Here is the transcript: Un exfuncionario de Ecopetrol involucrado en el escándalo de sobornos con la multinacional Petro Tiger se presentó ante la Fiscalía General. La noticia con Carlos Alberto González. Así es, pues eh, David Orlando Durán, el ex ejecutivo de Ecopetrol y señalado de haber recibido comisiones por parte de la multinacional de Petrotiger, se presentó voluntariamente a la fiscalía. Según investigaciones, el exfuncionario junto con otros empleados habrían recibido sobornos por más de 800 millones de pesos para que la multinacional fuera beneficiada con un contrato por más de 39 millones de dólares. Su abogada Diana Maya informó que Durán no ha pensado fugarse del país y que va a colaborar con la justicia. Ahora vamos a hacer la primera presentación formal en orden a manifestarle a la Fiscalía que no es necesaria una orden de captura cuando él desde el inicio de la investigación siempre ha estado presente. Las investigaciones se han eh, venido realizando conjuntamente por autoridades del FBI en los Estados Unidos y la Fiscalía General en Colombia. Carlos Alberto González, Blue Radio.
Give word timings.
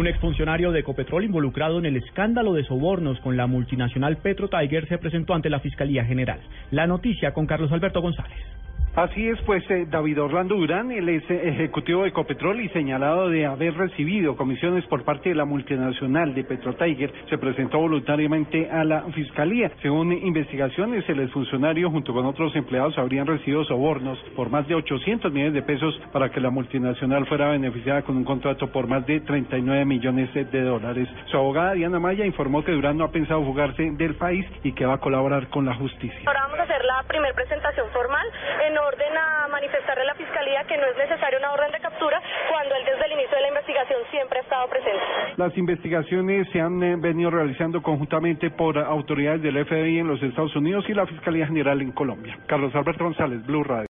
Un 0.00 0.06
exfuncionario 0.06 0.72
de 0.72 0.80
Ecopetrol 0.80 1.24
involucrado 1.24 1.78
en 1.78 1.84
el 1.84 1.98
escándalo 1.98 2.54
de 2.54 2.64
sobornos 2.64 3.20
con 3.20 3.36
la 3.36 3.46
multinacional 3.46 4.16
Petro 4.16 4.48
Tiger 4.48 4.88
se 4.88 4.96
presentó 4.96 5.34
ante 5.34 5.50
la 5.50 5.60
Fiscalía 5.60 6.06
General. 6.06 6.40
La 6.70 6.86
noticia 6.86 7.34
con 7.34 7.46
Carlos 7.46 7.70
Alberto 7.70 8.00
González. 8.00 8.38
Así 8.96 9.28
es, 9.28 9.40
pues 9.42 9.62
eh, 9.70 9.86
David 9.88 10.20
Orlando 10.20 10.56
Durán, 10.56 10.90
el 10.90 11.08
ex 11.08 11.30
ejecutivo 11.30 12.02
de 12.02 12.08
Ecopetrol 12.08 12.60
y 12.60 12.68
señalado 12.70 13.28
de 13.28 13.46
haber 13.46 13.74
recibido 13.74 14.36
comisiones 14.36 14.84
por 14.86 15.04
parte 15.04 15.28
de 15.28 15.36
la 15.36 15.44
multinacional 15.44 16.34
de 16.34 16.42
Petrotiger, 16.42 17.12
se 17.28 17.38
presentó 17.38 17.78
voluntariamente 17.78 18.68
a 18.68 18.82
la 18.82 19.02
fiscalía. 19.14 19.70
Según 19.80 20.12
investigaciones, 20.12 21.08
el 21.08 21.20
exfuncionario 21.20 21.88
junto 21.88 22.12
con 22.12 22.26
otros 22.26 22.54
empleados 22.56 22.98
habrían 22.98 23.28
recibido 23.28 23.64
sobornos 23.64 24.18
por 24.34 24.50
más 24.50 24.66
de 24.66 24.74
800 24.74 25.32
millones 25.32 25.54
de 25.54 25.62
pesos 25.62 25.94
para 26.12 26.30
que 26.30 26.40
la 26.40 26.50
multinacional 26.50 27.26
fuera 27.26 27.50
beneficiada 27.50 28.02
con 28.02 28.16
un 28.16 28.24
contrato 28.24 28.72
por 28.72 28.88
más 28.88 29.06
de 29.06 29.20
39 29.20 29.84
millones 29.84 30.34
de 30.34 30.62
dólares. 30.62 31.08
Su 31.26 31.36
abogada 31.36 31.74
Diana 31.74 32.00
Maya 32.00 32.26
informó 32.26 32.64
que 32.64 32.72
Durán 32.72 32.98
no 32.98 33.04
ha 33.04 33.12
pensado 33.12 33.44
fugarse 33.44 33.92
del 33.92 34.16
país 34.16 34.44
y 34.64 34.72
que 34.72 34.84
va 34.84 34.94
a 34.94 34.98
colaborar 34.98 35.48
con 35.48 35.64
la 35.64 35.74
justicia. 35.74 36.22
Ahora 36.26 36.42
vamos 36.42 36.58
a 36.58 36.62
hacer 36.64 36.84
la 36.84 36.99
primera 37.10 37.34
presentación 37.34 37.90
formal 37.90 38.24
en 38.64 38.78
orden 38.78 39.16
a 39.18 39.48
manifestarle 39.48 40.02
a 40.02 40.06
la 40.06 40.14
Fiscalía 40.14 40.62
que 40.64 40.76
no 40.78 40.86
es 40.86 40.96
necesaria 40.96 41.38
una 41.38 41.52
orden 41.52 41.72
de 41.72 41.80
captura 41.80 42.22
cuando 42.48 42.74
él 42.76 42.84
desde 42.86 43.04
el 43.06 43.12
inicio 43.18 43.34
de 43.34 43.42
la 43.42 43.48
investigación 43.48 43.98
siempre 44.12 44.38
ha 44.38 44.42
estado 44.42 44.68
presente. 44.68 45.02
Las 45.36 45.56
investigaciones 45.58 46.48
se 46.52 46.60
han 46.60 46.80
eh, 46.82 46.94
venido 46.96 47.30
realizando 47.30 47.82
conjuntamente 47.82 48.50
por 48.50 48.78
autoridades 48.78 49.42
del 49.42 49.64
FBI 49.66 49.98
en 49.98 50.06
los 50.06 50.22
Estados 50.22 50.54
Unidos 50.54 50.84
y 50.88 50.94
la 50.94 51.06
Fiscalía 51.06 51.46
General 51.46 51.80
en 51.82 51.90
Colombia. 51.90 52.38
Carlos 52.46 52.72
Alberto 52.76 53.02
González, 53.02 53.44
Blue 53.44 53.64
Radio. 53.64 53.88